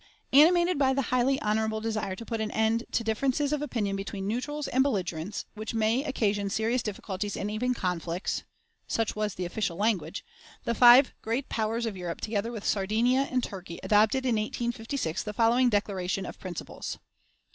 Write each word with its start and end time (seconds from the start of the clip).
Animated 0.33 0.79
by 0.79 0.93
the 0.95 1.03
highly 1.13 1.39
honorable 1.41 1.79
desire 1.79 2.15
to 2.15 2.25
put 2.25 2.41
an 2.41 2.49
end 2.49 2.85
"to 2.91 3.03
differences 3.03 3.53
of 3.53 3.61
opinion 3.61 3.95
between 3.95 4.27
neutrals 4.27 4.67
and 4.67 4.81
belligerents, 4.83 5.45
which 5.53 5.75
may 5.75 6.03
occasion 6.03 6.49
serious 6.49 6.81
difficulties 6.81 7.37
and 7.37 7.51
even 7.51 7.75
conflicts" 7.75 8.41
(such 8.87 9.15
was 9.15 9.35
the 9.35 9.45
official 9.45 9.77
language), 9.77 10.25
the 10.63 10.73
five 10.73 11.13
great 11.21 11.49
powers 11.49 11.85
of 11.85 11.95
Europe, 11.95 12.19
together 12.19 12.51
with 12.51 12.65
Sardinia 12.65 13.27
and 13.29 13.43
Turkey, 13.43 13.79
adopted 13.83 14.25
in 14.25 14.37
1856 14.37 15.21
the 15.21 15.33
following 15.33 15.69
declaration 15.69 16.25
of 16.25 16.39
principles: 16.39 16.95
"1. 16.95 17.01